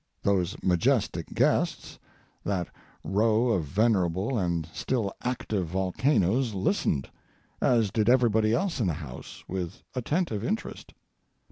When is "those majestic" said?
0.23-1.27